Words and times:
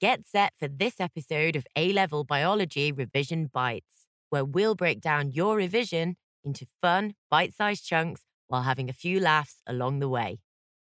Get 0.00 0.24
set 0.24 0.52
for 0.56 0.68
this 0.68 1.00
episode 1.00 1.56
of 1.56 1.66
A 1.74 1.92
Level 1.92 2.22
Biology 2.22 2.92
Revision 2.92 3.50
Bites, 3.52 4.06
where 4.30 4.44
we'll 4.44 4.76
break 4.76 5.00
down 5.00 5.32
your 5.32 5.56
revision 5.56 6.16
into 6.44 6.68
fun, 6.80 7.14
bite 7.28 7.52
sized 7.52 7.84
chunks 7.84 8.20
while 8.46 8.62
having 8.62 8.88
a 8.88 8.92
few 8.92 9.18
laughs 9.18 9.60
along 9.66 9.98
the 9.98 10.08
way. 10.08 10.38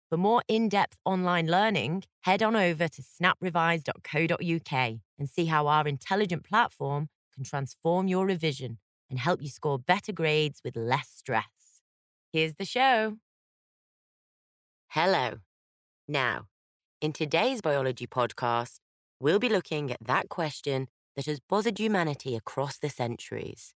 For 0.08 0.16
more 0.16 0.42
in 0.48 0.70
depth 0.70 0.96
online 1.04 1.48
learning, 1.48 2.04
head 2.22 2.42
on 2.42 2.56
over 2.56 2.88
to 2.88 3.02
snaprevise.co.uk 3.02 4.72
and 5.18 5.28
see 5.28 5.44
how 5.44 5.66
our 5.66 5.86
intelligent 5.86 6.42
platform 6.42 7.10
can 7.34 7.44
transform 7.44 8.08
your 8.08 8.24
revision 8.24 8.78
and 9.10 9.18
help 9.18 9.42
you 9.42 9.50
score 9.50 9.78
better 9.78 10.12
grades 10.12 10.62
with 10.64 10.76
less 10.76 11.10
stress. 11.14 11.82
Here's 12.32 12.54
the 12.54 12.64
show. 12.64 13.18
Hello. 14.88 15.40
Now, 16.08 16.46
in 17.02 17.12
today's 17.12 17.60
biology 17.60 18.06
podcast, 18.06 18.78
we'll 19.20 19.38
be 19.38 19.48
looking 19.48 19.90
at 19.90 20.04
that 20.04 20.28
question 20.28 20.88
that 21.16 21.26
has 21.26 21.40
bothered 21.40 21.78
humanity 21.78 22.36
across 22.36 22.78
the 22.78 22.90
centuries. 22.90 23.74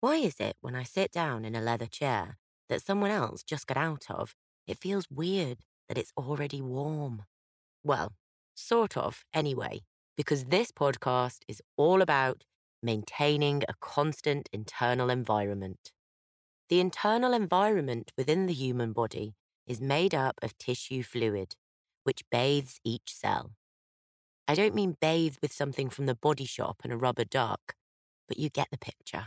Why 0.00 0.16
is 0.16 0.40
it 0.40 0.56
when 0.60 0.74
I 0.74 0.82
sit 0.84 1.12
down 1.12 1.44
in 1.44 1.54
a 1.54 1.60
leather 1.60 1.86
chair 1.86 2.38
that 2.68 2.82
someone 2.82 3.10
else 3.10 3.42
just 3.42 3.66
got 3.66 3.76
out 3.76 4.10
of, 4.10 4.34
it 4.66 4.78
feels 4.78 5.06
weird 5.10 5.58
that 5.88 5.98
it's 5.98 6.12
already 6.16 6.60
warm? 6.62 7.24
Well, 7.84 8.14
sort 8.54 8.96
of, 8.96 9.24
anyway, 9.34 9.82
because 10.16 10.46
this 10.46 10.72
podcast 10.72 11.40
is 11.48 11.62
all 11.76 12.02
about 12.02 12.44
maintaining 12.82 13.62
a 13.68 13.74
constant 13.80 14.48
internal 14.52 15.10
environment. 15.10 15.92
The 16.68 16.80
internal 16.80 17.32
environment 17.34 18.12
within 18.16 18.46
the 18.46 18.54
human 18.54 18.92
body 18.92 19.34
is 19.66 19.80
made 19.80 20.14
up 20.14 20.36
of 20.42 20.56
tissue 20.58 21.02
fluid, 21.02 21.56
which 22.04 22.22
bathes 22.30 22.80
each 22.84 23.12
cell. 23.14 23.52
I 24.48 24.54
don't 24.54 24.74
mean 24.74 24.96
bathe 24.98 25.36
with 25.42 25.52
something 25.52 25.90
from 25.90 26.06
the 26.06 26.14
body 26.14 26.46
shop 26.46 26.80
and 26.82 26.90
a 26.90 26.96
rubber 26.96 27.24
duck, 27.24 27.74
but 28.26 28.38
you 28.38 28.48
get 28.48 28.68
the 28.70 28.78
picture. 28.78 29.26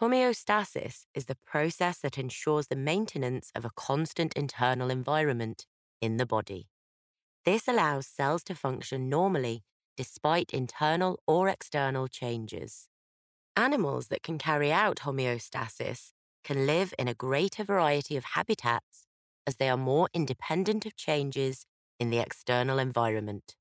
Homeostasis 0.00 1.04
is 1.14 1.26
the 1.26 1.36
process 1.46 1.98
that 1.98 2.16
ensures 2.16 2.66
the 2.68 2.76
maintenance 2.76 3.52
of 3.54 3.66
a 3.66 3.70
constant 3.76 4.32
internal 4.32 4.90
environment 4.90 5.66
in 6.00 6.16
the 6.16 6.26
body. 6.26 6.68
This 7.44 7.68
allows 7.68 8.06
cells 8.06 8.42
to 8.44 8.54
function 8.54 9.10
normally 9.10 9.62
despite 9.96 10.54
internal 10.54 11.20
or 11.26 11.48
external 11.48 12.08
changes. 12.08 12.88
Animals 13.56 14.08
that 14.08 14.22
can 14.22 14.38
carry 14.38 14.72
out 14.72 15.00
homeostasis 15.00 16.12
can 16.42 16.66
live 16.66 16.94
in 16.98 17.08
a 17.08 17.14
greater 17.14 17.62
variety 17.62 18.16
of 18.16 18.24
habitats 18.24 19.06
as 19.46 19.56
they 19.56 19.68
are 19.68 19.76
more 19.76 20.08
independent 20.14 20.86
of 20.86 20.96
changes 20.96 21.66
in 22.00 22.10
the 22.10 22.18
external 22.18 22.78
environment. 22.78 23.54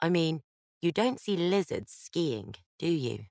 I 0.00 0.08
mean, 0.08 0.42
you 0.80 0.92
don't 0.92 1.20
see 1.20 1.36
lizards 1.36 1.92
skiing, 1.92 2.54
do 2.78 2.86
you? 2.88 3.26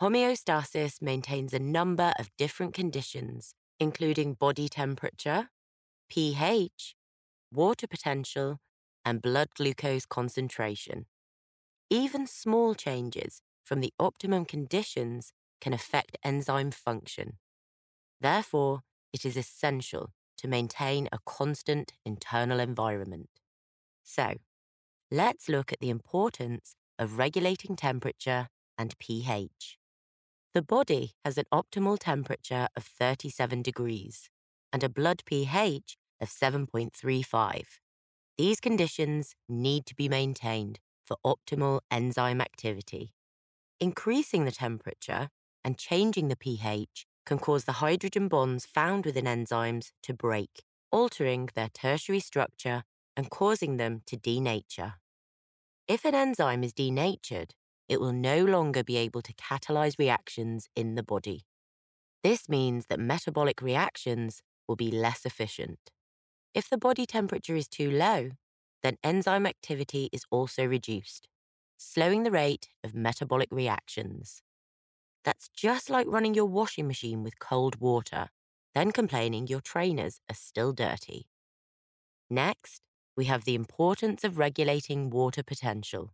Homeostasis 0.00 1.00
maintains 1.00 1.52
a 1.52 1.58
number 1.58 2.12
of 2.18 2.30
different 2.36 2.74
conditions, 2.74 3.54
including 3.80 4.34
body 4.34 4.68
temperature, 4.68 5.50
pH, 6.08 6.94
water 7.52 7.86
potential, 7.86 8.60
and 9.04 9.22
blood 9.22 9.50
glucose 9.56 10.06
concentration. 10.06 11.06
Even 11.90 12.26
small 12.26 12.74
changes 12.74 13.42
from 13.64 13.80
the 13.80 13.94
optimum 13.98 14.44
conditions 14.44 15.32
can 15.60 15.72
affect 15.72 16.18
enzyme 16.24 16.70
function. 16.72 17.38
Therefore, 18.20 18.82
it 19.12 19.24
is 19.24 19.36
essential 19.36 20.12
to 20.38 20.48
maintain 20.48 21.08
a 21.12 21.20
constant 21.26 21.92
internal 22.04 22.60
environment. 22.60 23.30
So, 24.04 24.36
let's 25.10 25.48
look 25.48 25.72
at 25.72 25.80
the 25.80 25.90
importance 25.90 26.74
of 26.98 27.18
regulating 27.18 27.76
temperature 27.76 28.48
and 28.78 28.98
pH. 28.98 29.78
The 30.54 30.62
body 30.62 31.12
has 31.24 31.38
an 31.38 31.44
optimal 31.52 31.98
temperature 31.98 32.68
of 32.76 32.84
37 32.84 33.62
degrees 33.62 34.30
and 34.72 34.82
a 34.82 34.88
blood 34.88 35.22
pH 35.26 35.96
of 36.20 36.28
7.35. 36.28 37.64
These 38.38 38.60
conditions 38.60 39.34
need 39.48 39.86
to 39.86 39.94
be 39.94 40.08
maintained 40.08 40.80
for 41.04 41.16
optimal 41.24 41.80
enzyme 41.90 42.40
activity. 42.40 43.12
Increasing 43.80 44.44
the 44.44 44.52
temperature 44.52 45.28
and 45.64 45.78
changing 45.78 46.28
the 46.28 46.36
pH 46.36 47.06
can 47.24 47.38
cause 47.38 47.64
the 47.64 47.72
hydrogen 47.72 48.28
bonds 48.28 48.66
found 48.66 49.04
within 49.04 49.24
enzymes 49.26 49.90
to 50.02 50.14
break, 50.14 50.62
altering 50.90 51.50
their 51.54 51.68
tertiary 51.68 52.20
structure 52.20 52.84
and 53.16 53.30
causing 53.30 53.76
them 53.76 54.02
to 54.06 54.16
denature. 54.16 54.94
If 55.88 56.04
an 56.04 56.14
enzyme 56.14 56.64
is 56.64 56.72
denatured, 56.72 57.54
it 57.88 58.00
will 58.00 58.12
no 58.12 58.44
longer 58.44 58.82
be 58.82 58.96
able 58.96 59.22
to 59.22 59.32
catalyze 59.34 59.98
reactions 59.98 60.68
in 60.74 60.96
the 60.96 61.02
body. 61.02 61.46
This 62.22 62.48
means 62.48 62.86
that 62.86 62.98
metabolic 62.98 63.62
reactions 63.62 64.42
will 64.66 64.76
be 64.76 64.90
less 64.90 65.24
efficient. 65.24 65.78
If 66.54 66.68
the 66.68 66.78
body 66.78 67.06
temperature 67.06 67.54
is 67.54 67.68
too 67.68 67.90
low, 67.90 68.30
then 68.82 68.96
enzyme 69.04 69.46
activity 69.46 70.08
is 70.12 70.24
also 70.30 70.64
reduced, 70.64 71.28
slowing 71.76 72.24
the 72.24 72.30
rate 72.30 72.68
of 72.82 72.94
metabolic 72.94 73.48
reactions. 73.52 74.42
That's 75.24 75.48
just 75.48 75.90
like 75.90 76.06
running 76.08 76.34
your 76.34 76.46
washing 76.46 76.86
machine 76.86 77.22
with 77.22 77.38
cold 77.38 77.80
water, 77.80 78.28
then 78.74 78.92
complaining 78.92 79.46
your 79.46 79.60
trainers 79.60 80.20
are 80.30 80.34
still 80.34 80.72
dirty. 80.72 81.26
Next, 82.30 82.82
we 83.16 83.24
have 83.24 83.44
the 83.44 83.54
importance 83.54 84.24
of 84.24 84.38
regulating 84.38 85.10
water 85.10 85.42
potential. 85.42 86.12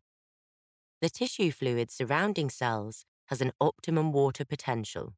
The 1.01 1.11
tissue 1.11 1.51
fluid 1.51 1.91
surrounding 1.91 2.49
cells 2.49 3.05
has 3.27 3.41
an 3.41 3.53
optimum 3.61 4.13
water 4.13 4.45
potential, 4.45 5.15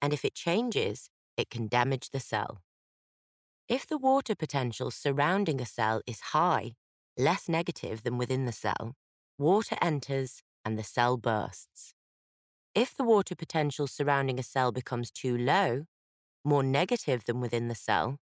and 0.00 0.12
if 0.12 0.24
it 0.24 0.34
changes, 0.34 1.10
it 1.36 1.50
can 1.50 1.66
damage 1.68 2.10
the 2.10 2.20
cell. 2.20 2.62
If 3.68 3.86
the 3.86 3.98
water 3.98 4.36
potential 4.36 4.92
surrounding 4.92 5.60
a 5.60 5.66
cell 5.66 6.00
is 6.06 6.20
high, 6.32 6.76
less 7.16 7.48
negative 7.48 8.04
than 8.04 8.18
within 8.18 8.44
the 8.44 8.52
cell, 8.52 8.94
water 9.38 9.76
enters 9.82 10.42
and 10.64 10.78
the 10.78 10.84
cell 10.84 11.16
bursts. 11.16 11.92
If 12.74 12.94
the 12.94 13.04
water 13.04 13.34
potential 13.34 13.86
surrounding 13.86 14.38
a 14.38 14.42
cell 14.44 14.70
becomes 14.70 15.10
too 15.10 15.36
low, 15.36 15.86
more 16.44 16.62
negative 16.62 17.24
than 17.24 17.40
within 17.40 17.68
the 17.68 17.74
cell, 17.74 18.18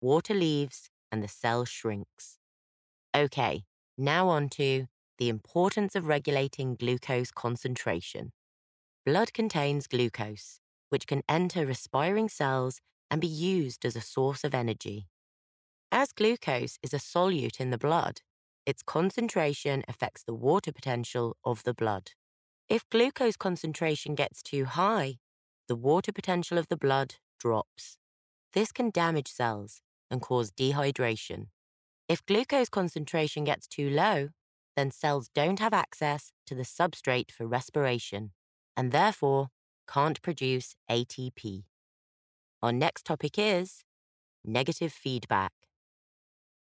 water 0.00 0.34
leaves 0.34 0.90
and 1.12 1.22
the 1.22 1.28
cell 1.28 1.66
shrinks. 1.66 2.38
Okay, 3.14 3.64
now 3.98 4.28
on 4.28 4.48
to 4.48 4.86
the 5.18 5.28
importance 5.28 5.94
of 5.94 6.08
regulating 6.08 6.74
glucose 6.74 7.30
concentration. 7.30 8.32
Blood 9.04 9.34
contains 9.34 9.86
glucose, 9.86 10.60
which 10.88 11.06
can 11.06 11.22
enter 11.28 11.66
respiring 11.66 12.28
cells 12.28 12.80
and 13.10 13.20
be 13.20 13.26
used 13.26 13.84
as 13.84 13.94
a 13.94 14.00
source 14.00 14.42
of 14.42 14.54
energy. 14.54 15.06
As 15.92 16.12
glucose 16.12 16.78
is 16.82 16.94
a 16.94 16.98
solute 16.98 17.60
in 17.60 17.70
the 17.70 17.78
blood, 17.78 18.22
its 18.64 18.82
concentration 18.82 19.84
affects 19.86 20.22
the 20.24 20.34
water 20.34 20.72
potential 20.72 21.36
of 21.44 21.64
the 21.64 21.74
blood. 21.74 22.12
If 22.68 22.88
glucose 22.88 23.36
concentration 23.36 24.14
gets 24.14 24.42
too 24.42 24.64
high, 24.64 25.18
the 25.68 25.76
water 25.76 26.12
potential 26.12 26.56
of 26.56 26.68
the 26.68 26.76
blood 26.76 27.16
drops. 27.38 27.98
This 28.54 28.72
can 28.72 28.90
damage 28.90 29.28
cells 29.28 29.82
and 30.12 30.20
cause 30.20 30.52
dehydration. 30.52 31.46
If 32.08 32.24
glucose 32.26 32.68
concentration 32.68 33.44
gets 33.44 33.66
too 33.66 33.88
low, 33.90 34.28
then 34.76 34.90
cells 34.90 35.28
don't 35.34 35.58
have 35.58 35.72
access 35.72 36.30
to 36.46 36.54
the 36.54 36.62
substrate 36.62 37.32
for 37.32 37.46
respiration 37.46 38.32
and 38.76 38.92
therefore 38.92 39.48
can't 39.88 40.20
produce 40.22 40.76
ATP. 40.90 41.64
Our 42.62 42.72
next 42.72 43.04
topic 43.04 43.38
is 43.38 43.82
negative 44.44 44.92
feedback. 44.92 45.52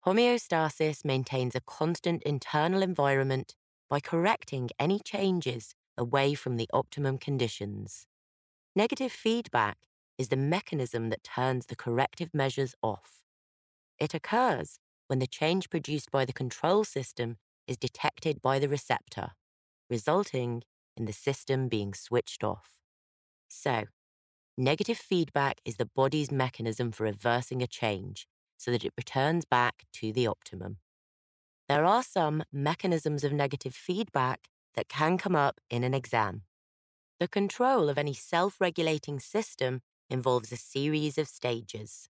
Homeostasis 0.06 1.04
maintains 1.04 1.54
a 1.54 1.60
constant 1.60 2.22
internal 2.22 2.82
environment 2.82 3.54
by 3.90 4.00
correcting 4.00 4.70
any 4.78 5.00
changes 5.00 5.75
away 5.96 6.34
from 6.34 6.56
the 6.56 6.69
optimum 6.73 7.19
conditions. 7.19 8.06
Negative 8.76 9.11
feedback 9.11 9.78
is 10.19 10.28
the 10.28 10.37
mechanism 10.37 11.08
that 11.11 11.25
turns 11.25 11.67
the 11.67 11.76
corrective 11.76 12.32
measures 12.32 12.75
off. 12.82 13.23
It 13.99 14.15
occurs 14.15 14.79
when 15.09 15.19
the 15.19 15.27
change 15.27 15.71
produced 15.71 16.11
by 16.11 16.25
the 16.25 16.33
control 16.33 16.85
system 16.85 17.39
is 17.67 17.77
detected 17.77 18.41
by 18.43 18.59
the 18.59 18.69
receptor, 18.69 19.33
resulting 19.91 20.62
in 20.97 21.06
the 21.06 21.12
system 21.12 21.69
being 21.69 21.95
switched 21.95 22.45
off. 22.45 22.81
So, 23.49 23.85
Negative 24.61 24.99
feedback 24.99 25.61
is 25.65 25.77
the 25.77 25.87
body's 25.87 26.33
mechanism 26.33 26.91
for 26.91 27.05
reversing 27.05 27.62
a 27.62 27.69
change 27.69 28.27
so 28.56 28.73
that 28.73 28.85
it 28.85 28.93
returns 28.97 29.45
back 29.45 29.85
to 29.93 30.12
the 30.12 30.27
optimum. 30.27 30.79
There 31.69 31.85
are 31.85 32.03
some 32.03 32.43
mechanisms 32.53 33.23
of 33.23 33.33
negative 33.33 33.73
feedback 33.73 34.49
that 34.75 34.89
can 34.89 35.17
come 35.17 35.37
up 35.37 35.61
in 35.71 35.85
an 35.85 35.95
exam. 35.95 36.43
The 37.21 37.29
control 37.29 37.89
of 37.89 37.99
any 37.99 38.15
self 38.15 38.61
regulating 38.61 39.21
system 39.21 39.83
involves 40.11 40.50
a 40.50 40.56
series 40.56 41.19
of 41.19 41.29
stages. 41.29 42.09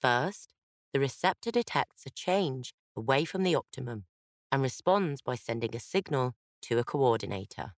First, 0.00 0.52
the 0.92 1.00
receptor 1.00 1.50
detects 1.50 2.04
a 2.06 2.10
change 2.10 2.74
away 2.96 3.24
from 3.24 3.42
the 3.42 3.54
optimum 3.54 4.04
and 4.50 4.62
responds 4.62 5.22
by 5.22 5.34
sending 5.34 5.74
a 5.74 5.80
signal 5.80 6.34
to 6.62 6.78
a 6.78 6.84
coordinator. 6.84 7.72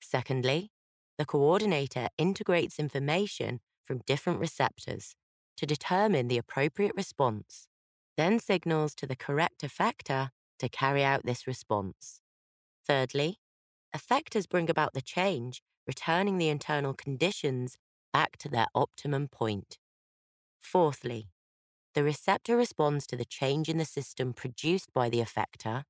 Secondly, 0.00 0.70
the 1.16 1.24
coordinator 1.24 2.08
integrates 2.16 2.78
information 2.78 3.60
from 3.84 4.02
different 4.06 4.38
receptors 4.38 5.16
to 5.56 5.66
determine 5.66 6.28
the 6.28 6.38
appropriate 6.38 6.92
response, 6.94 7.66
then 8.16 8.38
signals 8.38 8.94
to 8.94 9.06
the 9.06 9.16
correct 9.16 9.62
effector 9.62 10.30
to 10.58 10.68
carry 10.68 11.02
out 11.02 11.24
this 11.24 11.46
response. 11.46 12.20
Thirdly, 12.86 13.38
effectors 13.96 14.48
bring 14.48 14.70
about 14.70 14.94
the 14.94 15.00
change, 15.00 15.62
returning 15.86 16.38
the 16.38 16.48
internal 16.48 16.94
conditions 16.94 17.76
back 18.12 18.36
to 18.38 18.48
their 18.48 18.66
optimum 18.74 19.28
point. 19.28 19.78
Fourthly, 20.60 21.28
the 21.94 22.04
receptor 22.04 22.56
responds 22.56 23.06
to 23.06 23.16
the 23.16 23.24
change 23.24 23.68
in 23.68 23.78
the 23.78 23.84
system 23.84 24.32
produced 24.32 24.92
by 24.92 25.08
the 25.08 25.20
effector 25.20 25.84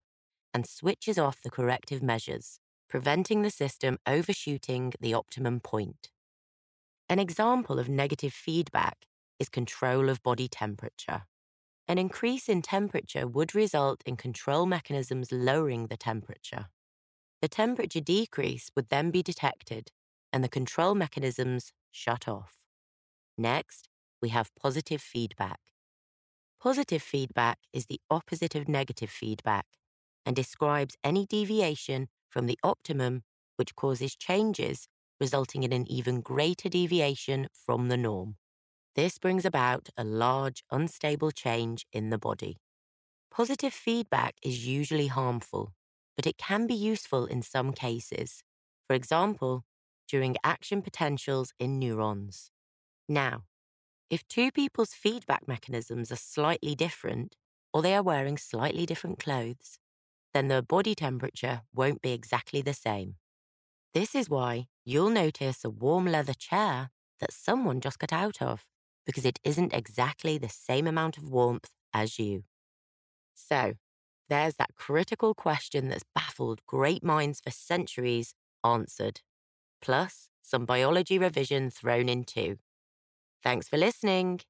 and 0.54 0.66
switches 0.66 1.18
off 1.18 1.42
the 1.42 1.50
corrective 1.50 2.02
measures, 2.02 2.60
preventing 2.88 3.42
the 3.42 3.50
system 3.50 3.98
overshooting 4.06 4.92
the 5.00 5.14
optimum 5.14 5.60
point. 5.60 6.10
An 7.08 7.18
example 7.18 7.78
of 7.78 7.88
negative 7.88 8.32
feedback 8.32 9.06
is 9.38 9.48
control 9.48 10.08
of 10.08 10.22
body 10.22 10.48
temperature. 10.48 11.22
An 11.86 11.98
increase 11.98 12.48
in 12.48 12.60
temperature 12.60 13.26
would 13.26 13.54
result 13.54 14.02
in 14.04 14.16
control 14.16 14.66
mechanisms 14.66 15.32
lowering 15.32 15.86
the 15.86 15.96
temperature. 15.96 16.66
The 17.40 17.48
temperature 17.48 18.00
decrease 18.00 18.70
would 18.76 18.88
then 18.88 19.10
be 19.10 19.22
detected 19.22 19.90
and 20.32 20.44
the 20.44 20.48
control 20.48 20.94
mechanisms 20.94 21.72
shut 21.90 22.28
off. 22.28 22.56
Next, 23.38 23.88
we 24.20 24.28
have 24.30 24.54
positive 24.60 25.00
feedback. 25.00 25.60
Positive 26.60 27.02
feedback 27.02 27.58
is 27.72 27.86
the 27.86 28.00
opposite 28.10 28.54
of 28.54 28.68
negative 28.68 29.10
feedback 29.10 29.66
and 30.26 30.34
describes 30.34 30.96
any 31.04 31.26
deviation 31.26 32.08
from 32.28 32.46
the 32.46 32.58
optimum 32.62 33.22
which 33.56 33.76
causes 33.76 34.16
changes 34.16 34.88
resulting 35.20 35.62
in 35.62 35.72
an 35.72 35.90
even 35.90 36.20
greater 36.20 36.68
deviation 36.68 37.48
from 37.52 37.88
the 37.88 37.96
norm. 37.96 38.36
This 38.96 39.18
brings 39.18 39.44
about 39.44 39.88
a 39.96 40.04
large, 40.04 40.64
unstable 40.70 41.30
change 41.32 41.86
in 41.92 42.10
the 42.10 42.18
body. 42.18 42.58
Positive 43.30 43.72
feedback 43.72 44.36
is 44.42 44.66
usually 44.66 45.08
harmful, 45.08 45.74
but 46.16 46.26
it 46.26 46.38
can 46.38 46.66
be 46.66 46.74
useful 46.74 47.26
in 47.26 47.42
some 47.42 47.72
cases. 47.72 48.42
For 48.86 48.94
example, 48.94 49.64
during 50.08 50.36
action 50.44 50.82
potentials 50.82 51.52
in 51.58 51.78
neurons. 51.78 52.50
Now, 53.08 53.44
if 54.10 54.26
two 54.28 54.50
people's 54.50 54.94
feedback 54.94 55.46
mechanisms 55.48 56.12
are 56.12 56.16
slightly 56.16 56.74
different, 56.74 57.36
or 57.72 57.82
they 57.82 57.94
are 57.94 58.02
wearing 58.02 58.38
slightly 58.38 58.86
different 58.86 59.18
clothes, 59.18 59.78
then 60.34 60.48
their 60.48 60.62
body 60.62 60.94
temperature 60.94 61.62
won't 61.74 62.02
be 62.02 62.12
exactly 62.12 62.62
the 62.62 62.74
same. 62.74 63.16
This 63.94 64.14
is 64.14 64.30
why 64.30 64.68
you'll 64.84 65.10
notice 65.10 65.64
a 65.64 65.70
warm 65.70 66.06
leather 66.06 66.34
chair 66.34 66.90
that 67.20 67.32
someone 67.32 67.80
just 67.80 67.98
got 67.98 68.12
out 68.12 68.40
of, 68.42 68.66
because 69.06 69.24
it 69.26 69.40
isn't 69.44 69.74
exactly 69.74 70.38
the 70.38 70.48
same 70.48 70.86
amount 70.86 71.18
of 71.18 71.28
warmth 71.30 71.70
as 71.94 72.18
you. 72.18 72.44
So, 73.34 73.74
there's 74.28 74.56
that 74.56 74.74
critical 74.76 75.34
question 75.34 75.88
that's 75.88 76.04
baffled 76.14 76.64
great 76.66 77.02
minds 77.04 77.40
for 77.40 77.50
centuries 77.50 78.34
answered 78.64 79.20
plus 79.82 80.30
some 80.42 80.66
biology 80.66 81.18
revision 81.18 81.70
thrown 81.70 82.08
in 82.08 82.24
too. 82.24 82.58
Thanks 83.42 83.68
for 83.68 83.76
listening. 83.76 84.40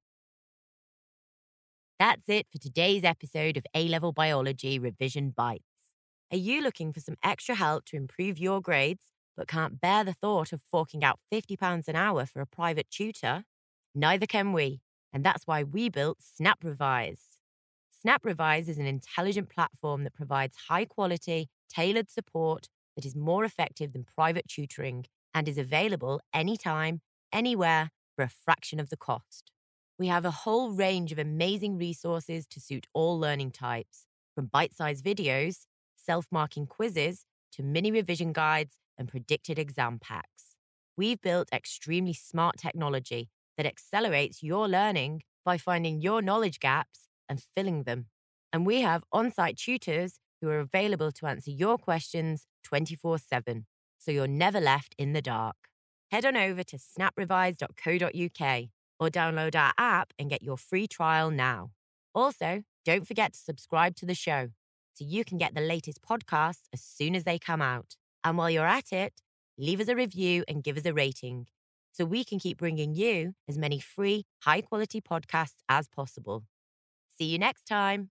That's 1.98 2.28
it 2.28 2.46
for 2.50 2.58
today's 2.58 3.04
episode 3.04 3.56
of 3.56 3.64
A 3.74 3.88
Level 3.88 4.12
Biology 4.12 4.78
Revision 4.78 5.30
Bites. 5.30 5.64
Are 6.30 6.36
you 6.38 6.62
looking 6.62 6.92
for 6.92 7.00
some 7.00 7.16
extra 7.24 7.54
help 7.54 7.84
to 7.86 7.96
improve 7.96 8.38
your 8.38 8.60
grades, 8.60 9.06
but 9.36 9.48
can't 9.48 9.80
bear 9.80 10.04
the 10.04 10.12
thought 10.12 10.52
of 10.52 10.62
forking 10.62 11.02
out 11.02 11.18
£50 11.30 11.88
an 11.88 11.96
hour 11.96 12.24
for 12.26 12.40
a 12.40 12.46
private 12.46 12.90
tutor? 12.90 13.44
Neither 13.94 14.26
can 14.26 14.52
we, 14.52 14.80
and 15.12 15.24
that's 15.24 15.46
why 15.46 15.64
we 15.64 15.88
built 15.88 16.18
Snap 16.20 16.58
Revise. 16.62 17.38
Snap 18.00 18.24
Revise 18.24 18.68
is 18.68 18.78
an 18.78 18.86
intelligent 18.86 19.48
platform 19.48 20.04
that 20.04 20.14
provides 20.14 20.56
high 20.68 20.84
quality, 20.84 21.48
tailored 21.68 22.10
support 22.10 22.68
that 22.94 23.04
is 23.04 23.16
more 23.16 23.44
effective 23.44 23.92
than 23.92 24.04
private 24.04 24.46
tutoring 24.48 25.04
and 25.34 25.48
is 25.48 25.58
available 25.58 26.20
anytime, 26.32 27.00
anywhere 27.32 27.90
for 28.18 28.24
a 28.24 28.28
fraction 28.28 28.80
of 28.80 28.90
the 28.90 28.96
cost. 28.96 29.52
We 29.96 30.08
have 30.08 30.24
a 30.24 30.32
whole 30.32 30.72
range 30.72 31.12
of 31.12 31.20
amazing 31.20 31.78
resources 31.78 32.48
to 32.48 32.58
suit 32.58 32.88
all 32.92 33.16
learning 33.16 33.52
types, 33.52 34.06
from 34.34 34.46
bite 34.46 34.74
sized 34.74 35.04
videos, 35.04 35.66
self 35.94 36.26
marking 36.32 36.66
quizzes, 36.66 37.26
to 37.52 37.62
mini 37.62 37.92
revision 37.92 38.32
guides 38.32 38.74
and 38.98 39.06
predicted 39.06 39.56
exam 39.56 40.00
packs. 40.00 40.56
We've 40.96 41.20
built 41.20 41.52
extremely 41.52 42.12
smart 42.12 42.56
technology 42.56 43.28
that 43.56 43.66
accelerates 43.66 44.42
your 44.42 44.66
learning 44.66 45.22
by 45.44 45.56
finding 45.56 46.00
your 46.00 46.20
knowledge 46.20 46.58
gaps 46.58 47.06
and 47.28 47.40
filling 47.54 47.84
them. 47.84 48.06
And 48.52 48.66
we 48.66 48.80
have 48.80 49.04
on 49.12 49.30
site 49.30 49.58
tutors 49.58 50.18
who 50.40 50.48
are 50.48 50.58
available 50.58 51.12
to 51.12 51.26
answer 51.26 51.52
your 51.52 51.78
questions 51.78 52.48
24 52.64 53.18
7 53.18 53.66
so 54.00 54.10
you're 54.10 54.26
never 54.26 54.58
left 54.60 54.96
in 54.98 55.12
the 55.12 55.22
dark. 55.22 55.67
Head 56.10 56.24
on 56.24 56.36
over 56.36 56.62
to 56.64 56.78
snaprevise.co.uk 56.78 58.68
or 59.00 59.08
download 59.08 59.54
our 59.54 59.72
app 59.78 60.12
and 60.18 60.30
get 60.30 60.42
your 60.42 60.56
free 60.56 60.86
trial 60.86 61.30
now. 61.30 61.70
Also, 62.14 62.62
don't 62.84 63.06
forget 63.06 63.34
to 63.34 63.38
subscribe 63.38 63.94
to 63.96 64.06
the 64.06 64.14
show 64.14 64.48
so 64.94 65.04
you 65.04 65.24
can 65.24 65.38
get 65.38 65.54
the 65.54 65.60
latest 65.60 66.00
podcasts 66.02 66.64
as 66.72 66.82
soon 66.82 67.14
as 67.14 67.24
they 67.24 67.38
come 67.38 67.62
out. 67.62 67.96
And 68.24 68.36
while 68.36 68.50
you're 68.50 68.66
at 68.66 68.92
it, 68.92 69.20
leave 69.58 69.80
us 69.80 69.88
a 69.88 69.94
review 69.94 70.44
and 70.48 70.64
give 70.64 70.76
us 70.76 70.86
a 70.86 70.94
rating 70.94 71.46
so 71.92 72.04
we 72.04 72.24
can 72.24 72.38
keep 72.38 72.58
bringing 72.58 72.94
you 72.94 73.34
as 73.48 73.58
many 73.58 73.78
free, 73.78 74.24
high 74.42 74.60
quality 74.62 75.00
podcasts 75.00 75.58
as 75.68 75.88
possible. 75.88 76.44
See 77.18 77.26
you 77.26 77.38
next 77.38 77.64
time. 77.64 78.10